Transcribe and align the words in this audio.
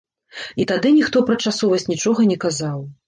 І 0.63 0.65
тады 0.71 0.91
ніхто 0.95 1.23
пра 1.27 1.37
часовасць 1.49 1.89
нічога 1.93 2.27
не 2.31 2.37
казаў. 2.47 2.79